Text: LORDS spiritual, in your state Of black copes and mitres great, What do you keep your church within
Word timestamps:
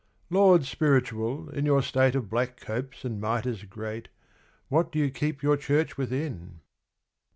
LORDS 0.31 0.67
spiritual, 0.67 1.47
in 1.51 1.63
your 1.63 1.83
state 1.83 2.15
Of 2.15 2.27
black 2.27 2.57
copes 2.59 3.05
and 3.05 3.21
mitres 3.21 3.65
great, 3.65 4.09
What 4.67 4.91
do 4.91 4.97
you 4.97 5.11
keep 5.11 5.43
your 5.43 5.57
church 5.57 5.95
within 5.95 6.61